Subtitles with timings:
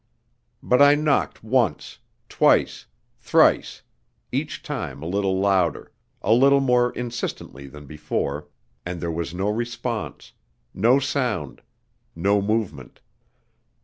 [0.63, 2.87] But I knocked once, twice,
[3.19, 3.83] thrice,
[4.31, 5.91] each time a little louder,
[6.23, 8.47] a little more insistently than before,
[8.83, 10.31] and there was no response,
[10.73, 11.61] no sound,
[12.15, 12.99] no movement.